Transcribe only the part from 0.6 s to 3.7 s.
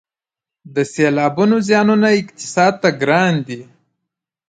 د سیلابونو زیانونه اقتصاد ته ګران دي